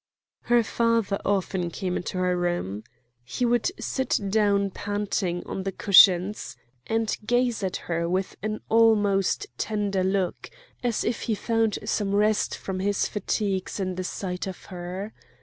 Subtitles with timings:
[0.45, 2.83] Her father often came into her room.
[3.23, 9.45] He would sit down panting on the cushions, and gaze at her with an almost
[9.59, 10.49] tender look,
[10.81, 15.13] as if he found some rest from her fatigues in the sight of her.